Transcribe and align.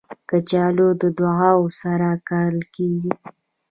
کچالو 0.29 0.87
له 0.99 1.07
دعاوو 1.19 1.67
سره 1.81 2.07
کرل 2.27 2.59
کېږي 2.75 3.13